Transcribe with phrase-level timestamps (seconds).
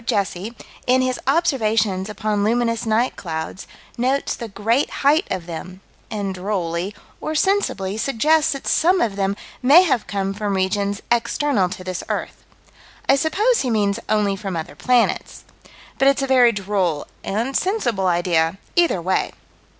[0.03, 0.55] Jesse,
[0.87, 3.67] in his observations upon luminous night clouds,
[3.99, 9.37] notes the great height of them, and drolly or sensibly suggests that some of them
[9.61, 12.43] may have come from regions external to this earth.
[13.07, 15.43] I suppose he means only from other planets.
[15.99, 19.33] But it's a very droll and sensible idea either way.